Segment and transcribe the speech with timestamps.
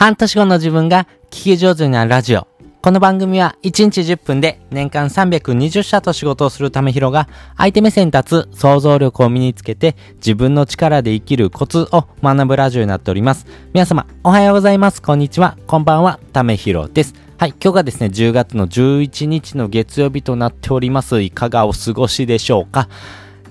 [0.00, 2.48] 半年後の自分が聞き上手になるラジオ。
[2.80, 13.46] この番組は1日10分で年間320社と仕事をするためひろが相手目線に立つ想像力を身につけて自分の力で生きるコツを学ぶラジオになっております。
[13.74, 15.02] 皆様おはようございます。
[15.02, 15.58] こんにちは。
[15.66, 16.18] こんばんは。
[16.32, 17.14] ためひろです。
[17.36, 21.20] はい、今日がですね、10月の11日の月曜日となっております。
[21.20, 22.88] いかがお過ごしでしょうか？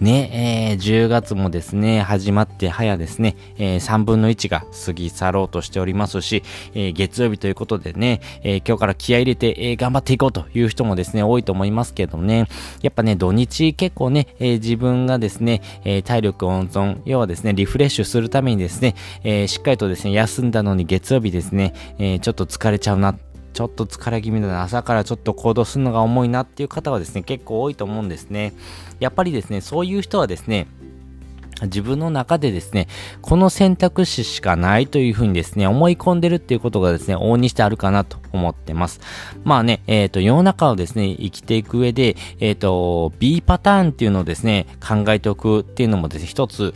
[0.02, 12.48] ね、えー、10月もですね、始まって早ですね、えー、3分の1が過ぎ去ろうとしておりますし、えー、月曜日ということでね、えー、今日から気合入れて、え、頑張っていこうという人もですね、多いと思いますけどね、
[12.82, 28.54] やっぱね、土日結構ね、え、自分がですね、え、体力温存、要はですね、リフレッシュするためにですね、え、しっかりとですね、休んだのに月曜日ですね、え、ちょっと疲れちゃうなってちょっと疲れ気味だな、朝からちょっと行動するのが重いなっていう方はですね、結構多いと思うんですね。
[29.00, 30.68] やっぱりですね、そういう人はですね、
[31.66, 32.88] 自分の中でですね、
[33.22, 39.00] この選択肢しかないというふうにですね、思い込んでるっていうことがですね、往々にしてあるかなと思ってます。
[39.44, 46.74] まあね、えっ、ー、と、世の中をですね、生きていく上で、えっ、ー、と、B パターンっていうのをですね、考えておくっていうのもですね、一つ、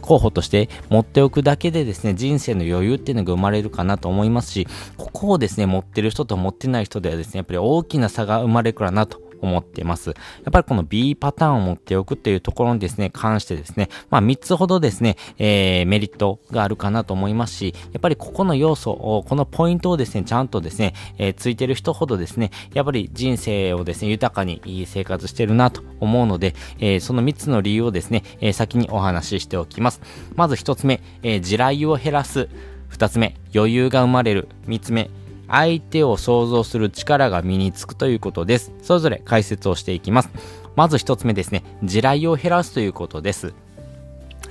[0.00, 10.10] 候補として持っておくだけでですね、人生の余裕っていうのが生まれるかなと思いますし、ここをですね、持ってる人と持ってない人ではですね、やっぱり大きな差が生まれるからなと思ってます。
[10.10, 10.14] や
[10.48, 30.00] っぱりこの B パターンを持っておくっていうところにですね、関してですね、まあ3つほどですね、えー、メリットがあるかなと思いますし、やっぱりここの要素を、このポイントをですね、ちゃんとですね、えー、ついてる人ほどですね、やっぱり人生をですね、豊かに生活してるなと思うので、えー、その3つの理由をですね、えー、先にお話ししておきます。
[30.34, 32.48] まず1つ目、えー、地雷を減らす。
[32.90, 34.48] 2つ目、余裕が生まれる。
[34.66, 35.10] 3つ目、
[35.48, 38.72] 相手を想像する力が身につくということです。
[38.82, 40.30] それぞれ解説をしていきます。
[40.74, 43.54] まず一つ目ですね、地雷を減らすということです。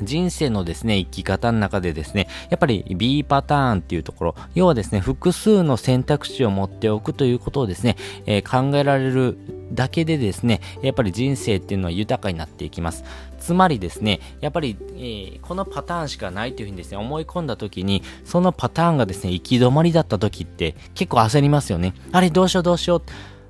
[0.02, 7.96] 人生のですね、生き方の中でですね、やっぱり B パターンっていうところ、要はですね、複数の選択肢を持っておくということをですね、
[8.26, 9.38] えー、考えられる
[9.72, 13.04] だけでですね、やっぱり人生っていうのは豊かになっていきます。
[13.46, 21.94] つまりですね、やっぱり、えー、このパターンしかないというふうにですね、思い込んだ時に、そのパターンがですね、行き止まりだった時って結構焦りますよね。
[22.12, 23.02] あれ、どうしようどうしよう。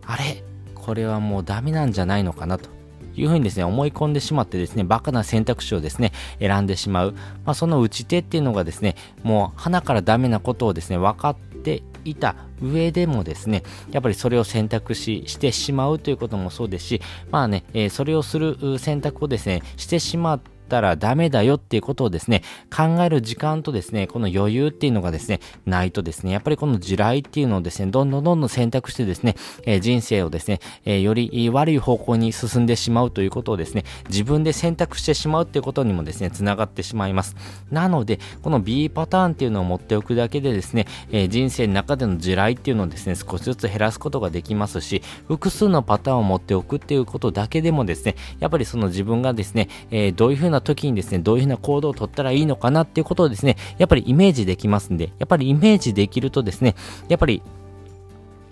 [0.06, 2.70] あれ、これはもうダメなんじゃないのかなと。
[3.16, 7.14] いうふうにですね、思い込んでしまってですね、バカな選択肢をですね、選んでしまう。
[7.46, 17.02] まあ、その打ち手っていうのがですね、もう鼻からダメなことをですね、分かっていた上でもですね、やっぱりそれを選択ししてしまうということもそうですし、
[17.32, 22.42] まあね、えー、それをする選択をですね、してしまってったらダメだよっていうことをですね、
[22.76, 37.36] 考える時間とですね、この余裕っていうのがですね、ないとですね、やっぱりこの地雷っていうのをですね、どんどんどんどん選択してですね、えー、人生をですね、えー、より悪い方向に進んでしまうということをですね、自分で選択してしまうっていうことにもですね、繋がってしまいます。
[37.72, 56.76] なので、この B パターンっていうのを持っておくだけでですね、えー、人生の中での地雷っていうのをですね、少しずつ減らすことができますし、複数のパターンを持っておくっていうことだけでもですね、やっぱりその自分がですね、えどういうふうな時にですね、どういうふうな行動をとったらいいのかなっていうことをですね、やっぱりイメージできますんで、やっぱりイメージできるとですね、
[57.08, 57.42] やっぱり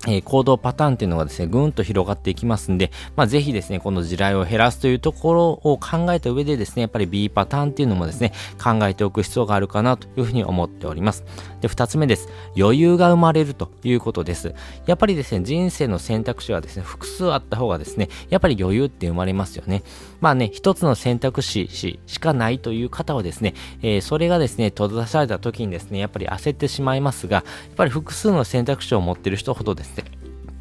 [0.07, 11.23] えー、行動パターンっていうのがですね、ぐんと広がっていきますんで、まあ、ぜひですね、この地雷を減らすというところを考えた上でですね、やっぱり B パターンっていうのもですね、考えておく必要があるかなというふうに思っております。
[11.61, 12.27] で、二つ目です。
[12.57, 14.53] 余裕が生まれるということです。
[14.85, 19.83] やっぱりですね、人生の選択肢はですね、複数あった方がですね、やっぱり余裕って生まれますよね。
[20.23, 30.05] まあね、一つの選択肢しかないという方はですね、えー、それがですね、閉ざされた時にですね、やっぱり焦ってしまいますが、やっぱり複数の選択肢を持ってる人ほどですね、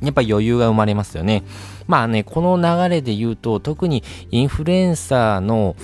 [0.02, 1.44] やっぱ余裕が生まれますよね。
[1.86, 5.76] まあね、この流れで言うと、特にインフルエンサーの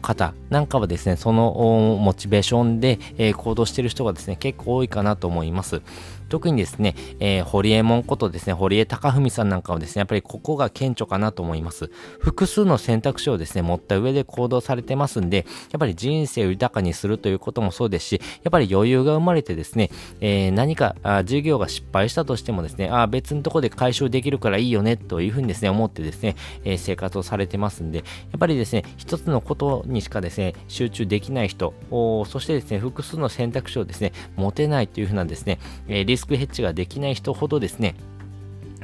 [0.00, 5.82] 方なんかはですね、そのモチベーションで、え、行動してる人がですね、結構多いかなと思います。
[6.28, 11.90] 特にですね、えー、堀江門ことですね、堀江貴文さんなんかはですね、やっぱりここが顕著かなと思います。
[12.18, 19.90] 複数の選択肢をですね、持った上で行動されてますんで、やっぱり人生を豊かにするということもそうですし、やっぱり余裕が生まれてですね、
[20.20, 28.04] えー、何かあ授業が失敗したとしてもですね、あ別のところで回収できるからいいよね、というふうにですね、思ってですね、え、生活をされてますんで、や
[28.36, 35.58] っぱりですね、一つのことにしかですね、集中できない人、そしてですね、複数の選択肢をですね、持てないというふうなですね、
[35.88, 37.94] えリスクヘッジができない人ほどですね、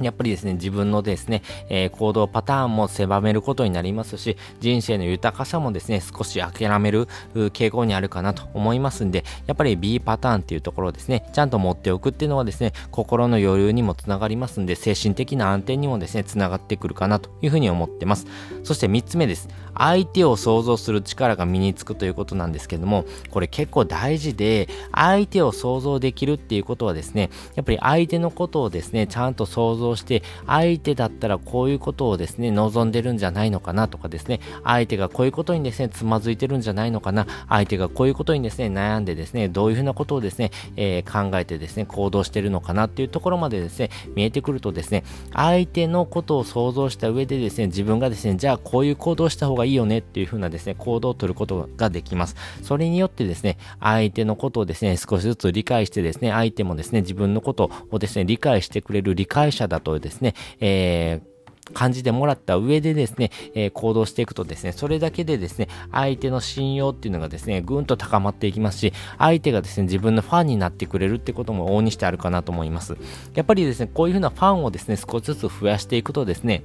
[0.04, 18.26] やっぱりですね、自分のですね、えー、行動パターンも狭めることになりますし、人生の豊かさもですね、少し諦める傾向にあるかなと思いますんで、やっぱり B パターンっていうところをですね、ちゃんと持っておくっていうのはですね、心の余裕にもつながりますんで、精神的な安定にもですね、つながってくるかなというふうに思ってます。
[18.64, 19.48] そして3つ目です。
[19.74, 52.36] 相手を想像する力が身につくということなんですけども、これ結構大事で、相手を想像できるっていうことはですね、やっぱり相手のことをですね、ちゃんと想像して、相手だったらこういうことをですね、望んでるんじゃないのかなとかですね、相手がこういうことにですね、つまずいてるんじゃないのかな、相手がこういうことにですね、悩んでですね、どういうふうなことをですね、えー、考えてですね、行動してるのかなっていうところまでですね、見えてくるとですね、相手のことを想像した上でですね、自分がですね、じゃあこういう行動した方がいいよねっていうふうなですね、行動をとることができます。
[52.62, 61.30] それによってですね、相手のことをですね、少しずつ理解してですね、相手もですね、自分のことをですね、理解してくれる理解者だとですね、えー
[61.72, 72.96] 感じてもらった上でですね、えー、行動していくとですね、それだけでですね、相手の信用っていうのがですね、ぐんと高まっていきますし、相手がですね、自分のファンになってくれるってことも往々にしてあるかなと思います。
[73.34, 76.64] やっぱりですね、こういうふうなファンをですね、少しずつ増やしていくとですね、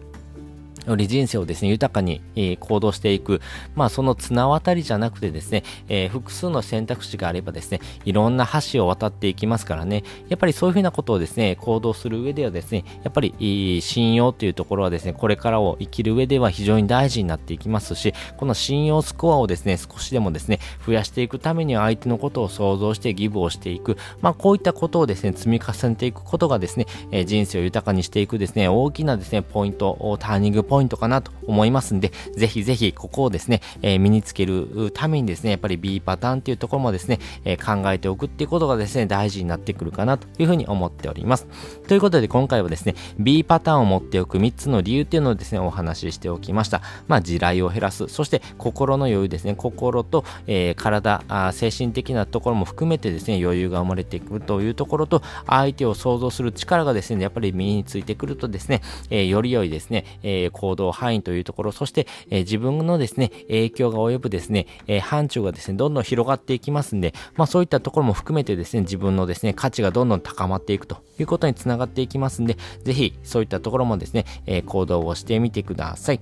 [0.85, 3.41] より人生をですね、豊かに、え、行動していく。
[3.75, 23.97] まあ、その綱渡りじゃなくてですね、えー、複数の選択肢があればですね、いろんな橋を渡っていきますからね、やっぱりそういうふうなことをですね、行動する上ではですね、やっぱり、信用というところはですね、これからを生きる上では非常に大事になっていきますし、この信用スコアをですね、少しでもですね、増やしていくためには相手のことを想像してギブをしていく。
[24.21, 41.47] まあ、こういったことをですね、積み重ねていくことがですね、え、人生を豊かにしていくですね、大きなですね、ポイント、ターニングポイントポイントかなと思いますんで、ぜひぜひここをですね、えー、身につけるためにですね、やっぱり B パターンっていうところもですね、えー、考えておくっていうことがですね、大事になってくるかなというふうに思っております。
[41.87, 46.81] ということで今回はですね、B パターンを持っておく3つの理由っていうのをですね、お話ししておきました。
[47.07, 76.19] まあ、地雷を減らす、そして心の余裕ですね、心と、えー、体あ、精神的なところも含めてですね、余裕が生まれてくるというところと、相手を想像する力がですね、やっぱり身についてくるとですね、えー、より良いですね、えー、行動範囲というところ、そして、え、自分のですね、影響が及ぶですね、え、範疇がですね、どんどん広がっていきますんで、まあそういったところも含めてですね、自分のですね、価値がどんどん高まっていくということにつながっていきますんで、ぜひそういったところもですね、え、行動をしてみてください。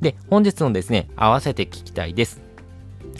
[0.00, 2.45] で、本日のですね、合わせて聞きたいです。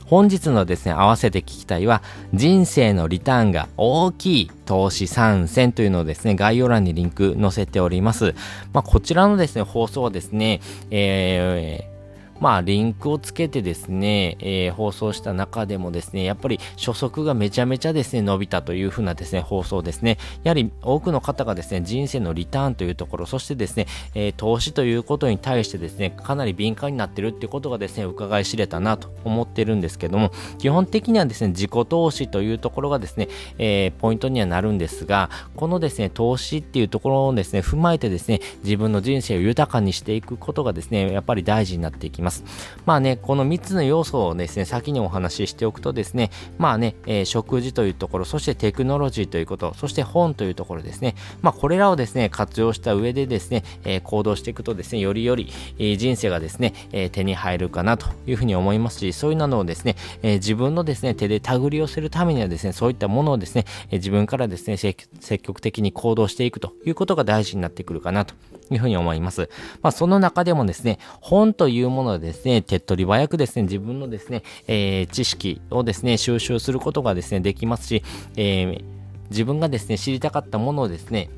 [0.06, 8.34] 本日のですね、合わせて聞きたいは、人生のリターンが大きい投資参戦というのをですね、概要欄にリンク載せております。
[8.72, 10.60] まあ、こちらのですね、放送はですね、
[10.90, 11.95] えー
[12.40, 20.18] まあ、リンクをつけてですね、えー、放送した中でもですね、やっぱり初速がめちゃめちゃですね、伸びたというふうなですね、放送ですね。
[20.44, 33.28] やはり多くの方がですね、人生のリターンというところ、そしてですね、えー、投資ということに対してですね、かなり敏感になってるっていうことがですね、伺い知れたなと思ってるんですけども、基本的にはですね、自己投資というところがですね、
[33.58, 42.25] えー、ポイントにはなるんですが、このですね、投資っていうところをですね、踏まえてですね、自分の人生を豊かにしていくことがですね、やっぱり大事になっていきます。
[42.26, 42.44] ます。
[42.84, 65.08] まあね、この3つの要素をですね、先にお話ししておくとですね、まあね、えー、食事というところ、そしてテクノロジーということ、そして本というところですね、まあこれらをですね、活用した上でですね、えー、行動していくとですね、よりより、えー、人生がですね、え手に入るかなというふうに思いますし、そういうのをですね、え自分のですね、手で手繰り寄せるためにはですね、そういったものをですね、え自分からですね、積
[65.42, 68.34] 極的に行動していくということが大事になってくるかなと
[68.70, 69.48] いうふうに思います。
[69.82, 78.02] まあその中でもですね、本というものはですね、手っ取り早くですね、自分のですね、えー、知識をですね、収集することがですね、できますし、
[78.36, 78.84] えー、
[79.30, 81.28] 自分がですね、知りたかったものをですね、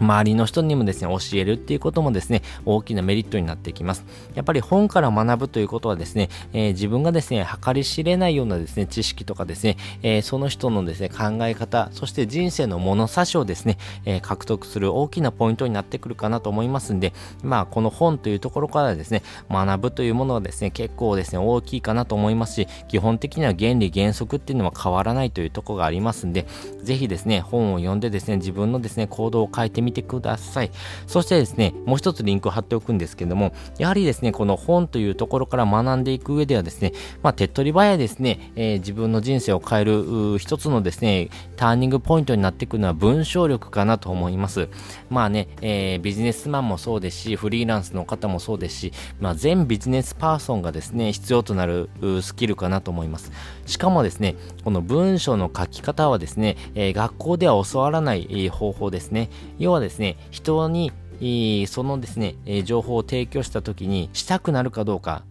[0.00, 4.04] 周りの人にもですね、教えるっていうこともですね、大きなメリットになってきます。
[4.34, 17.12] やっぱり本から学ぶということはですね、えー、自分がですね、計り知れないようなですね、知識とかですね、えー、その人のですね、考え方、そして人生の物差しをですね、えー、獲得する大きなポイントになってくるかなと思いますんで、
[17.42, 26.46] まあ、この本というところからですね、学ぶというものはですね、結構ですね、大きいかなと思いますし、基本的には原理原則っていうのは変わらないというところがありますんで、
[26.82, 30.70] ぜひですね、本を読んでですね、自分のですね、行動を変えてみてください。
[31.06, 44.68] そしてですね、もう一つリンクを貼っておくんですけども、やはりですね、この本というところから学んでいく上ではですね、まあ、手っ取り早いですね、えー、自分の人生を変える一つのですね、ターニングポイントになっていくのは文章力かなと思います。
[45.10, 51.88] まあね、えー、ビジネスマンもそうですし、フリーランスの方もそうですし、まあ、全ビジネスパーソンがですね、必要となる
[52.22, 53.32] スキルかなと思います。
[53.66, 59.30] しかもですね、この文章の書き方はですね、えー、学校では教わらない方法ですね。
[59.58, 60.92] 要ははですね、人に
[61.66, 65.22] そのですね、情報を提供した時にしたくなるかどうか、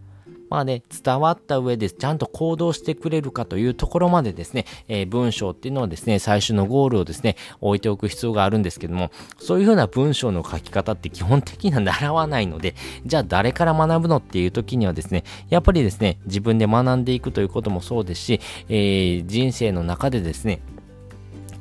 [0.48, 12.74] まあね、伝わった上でちゃんと行動してくれるかというところまでですね、えー、文章っていうのはですね、最終のゴールをですね、置いておく必要があるんですけども、そういうふうな文章の書き方って基本的には 習わないので、
[13.04, 20.60] じゃあ誰から学ぶのっていう時にはですね、やっぱりですね、自分で学んでいくということもそうですし、えー、人生の中でですね、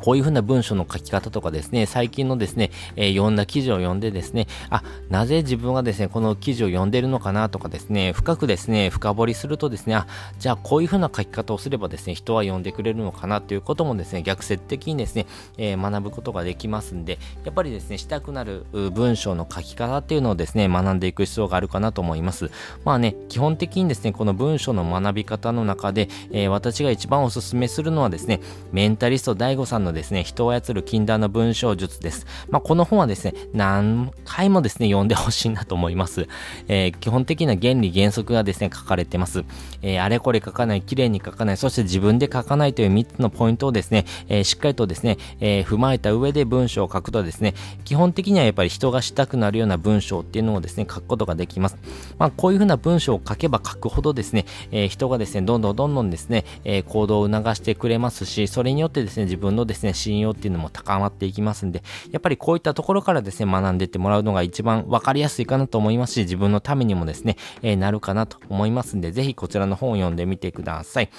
[0.06, 10.06] こういうふうな文章の書き方とかですね、最近のですね、えー、読んだ記事を読んでですね、あ、なぜ自分がですね、この記事を読んでるのかなとかですね、深くですね、深掘りするとですね、あ、
[10.38, 15.26] じゃあこういうふうな書き方をすればですね、人は読んでくれるのかなということもですね、逆説的にですね、
[15.58, 22.52] えー、学ぶことができますんで、やっぱりですね、したくなる文章の書き方っていうのをですね、学んでいく必要があるかなと思います。
[22.84, 28.40] まあね、基本的にですね、この文章の学び方の中で、えー、私が一番お勧めするのはですね、
[28.72, 32.28] メンタリスト DAIGO さんのですね、人を操る禁断の文章術です。
[32.50, 36.28] まあ、この本はですね、何回もですね、読んでほしいなと思います。
[36.68, 39.44] えー、基本的な原理原則がですね、書かれてます。
[39.82, 51.78] えー、あれこれ書かない、綺麗に書かない、そして自分で書かないという3つのポイントをですね、えー、しっかりとですね、え踏まえた上で文章を書くとですね、基本的にはやっぱり人がしたくなるような文章っていうのをですね、書くことができます。
[52.18, 71.10] まあ、こういうふうな文章を書けば書くほどですね、え人がですね、どんどんどんどんですね、え行動を促してくれますし、それによってですね、自分のですね、信用っていうのも高まっていきますんで、やっぱりこういったところからですね、学んでってもらうのが一番わかりやすいかなと思いますし、自分のためにもですね、えー、なるかなと思いますんで、ぜひこちらの本を読んでみてください。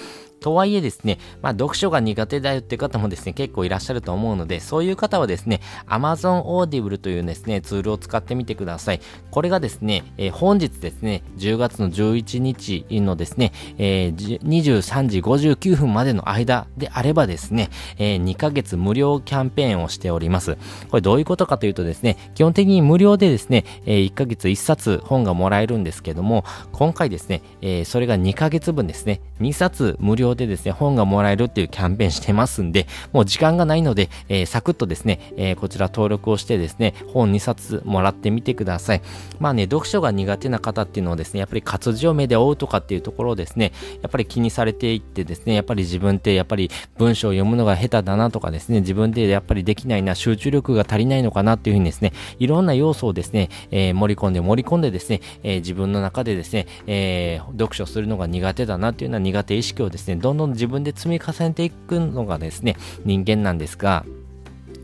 [0.40, 9.00] とはいえですね、まあ、読書が苦手だよって方もですね、結構いらっしゃると思うので、そういう方はですね、Amazon Audible というですね、ツールを使ってみてください。
[9.30, 20.56] これがですね、えー、本日ですね、10月の11日のですね、えー、23時59分までの間であればですね、えー、2ヶ月無料キャンペーンをしております。
[20.90, 39.02] これどういうことかというとですね、基本的に無料でですね、え、1ヶ月1冊本がもらえるんですけども、今回ですね、え、それが2ヶ月分ですね、2冊無料でですね、本がもらえるっていうキャンペーンしてますんで、もう時間がないので、え、サクッとですね、え、こちら登録をしてですね、本2冊もらってみてください。
[39.38, 43.72] まあね、読書が苦手な方っていうのはですね、やっぱり活字を目で追うとかっていうところをですね、
[44.02, 62.76] やっぱり気にされていってですね、やっぱり自分ってやっぱり文章を読むのが下手だなととかですね、自分でやっぱりできないな、集中力が足りないのかなっていうふうにですね、いろんな要素をですね、えー、盛り込んで盛り込んでですね、えー、自分の中でですね、えー、読書するのが苦手だなっていうような苦手意識をですね、どんどん自分で積み重ねていくのがですね、
[63.06, 64.04] 人間なんですが、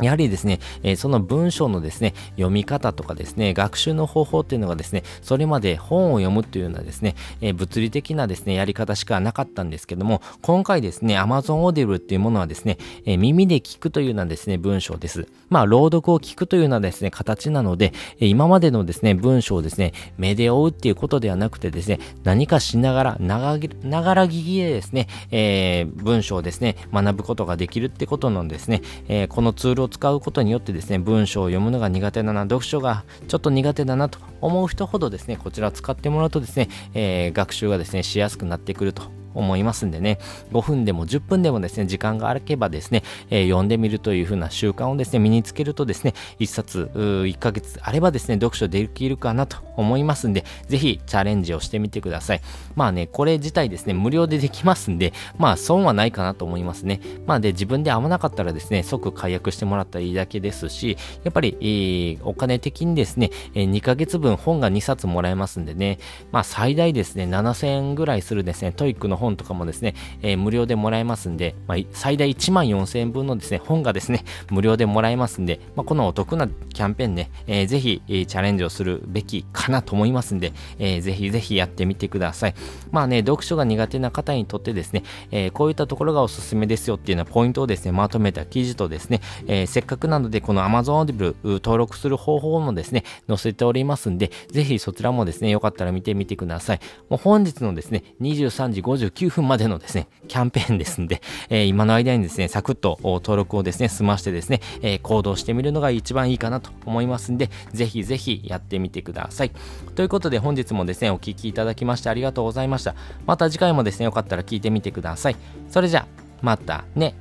[0.03, 15.27] やはりですね、え、その文章のですね、読み方とかですね、学習の方法っていうのがですね、それまで本を読むというようなですね、え、物理的なですね、やり方しかなかったんですけども、今回ですね、Amazon Audible っていうものはですね、え、耳で聞くというようなですね、文章です。
[15.51, 40.19] まあ、朗読を聞くというようなですね、形なので、え今までのですね、文章をですね、目で追うっていうことではなくてですね、何かしながら、ながら聞きでですね、え文章をですね、学ぶことができるってことなんですね、えこのツールを使うことによってですね、文章を読むのが苦手だな、読書がちょっと苦手だなと思う人ほどですね、こちらを使ってもらうとですね、えー、学習がですね、しやすくなってくると思いますんでね、
[40.53, 52.41] 5分でも10分でもですね、時間があけばですね、えー、読んでみるという風な習慣をですね、身につけるとですね、1冊、1ヶ月あればですね、読書できるかなと思いますんで、ぜひチャレンジをしてみてください。
[52.75, 57.01] まあね、これ自体ですね、無料でできますんで、まあ損はないかなと思いますね。
[57.27, 65.99] まあで、自分で合わなかったらですね、即解約してもらったらいいだけですし、やっぱり、えー、お金的にですね、え2ヶ月分本が2冊もらえますんでね、
[66.31, 82.55] まあ最大ですね、7000円ぐらいするですね、 TOEIC の本とかもですね、えー、無料でもらえますんで、まあ、最大1万4000円分のですね、本がですね、 無料でもらえますんで、まあ、このお得なキャンペーンね、えー、ぜひ、えー、チャレンジをするべきかなと思いますんで、えー、ぜひぜひやってみてください。
[82.91, 96.81] まあね、読書が苦手な方にとってですね、えー、こういったところがおすすめですよっていうようなポイントをですね、まとめた記事とですね、えー、せっかくなので、この Amazon Audible 登録する方法もですね、載せておりますんで、ぜひそちらもですね、よかったら見てみてください。
[97.09, 109.53] もう本日のですね、23時59 9分までのですね、キャンペーンですんで、えー、今の間にですね、サクッと登録をですね、済ましてですね、えー、行動してみるのが一番いいかなと思いますんで、ぜひぜひやってみてください。
[109.95, 112.95] ということで本日もですね、お聴きいただきましてありがとうございました。
[113.27, 115.37] また次回もですね、よかったら聞いてみてください。
[115.69, 116.07] それじゃあ、
[116.41, 117.15] またね。